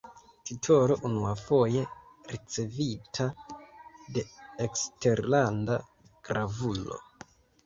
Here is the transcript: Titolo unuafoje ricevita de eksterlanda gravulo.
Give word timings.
Titolo 0.49 0.95
unuafoje 1.09 1.81
ricevita 2.31 3.25
de 4.17 4.23
eksterlanda 4.67 5.77
gravulo. 6.31 6.99